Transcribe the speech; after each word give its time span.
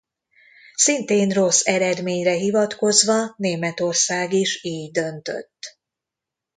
Szintén 0.75 1.29
rossz 1.29 1.65
eredményre 1.65 2.33
hivatkozva 2.33 3.33
Németország 3.37 4.33
is 4.33 4.63
így 4.63 4.91
döntött. 4.91 5.77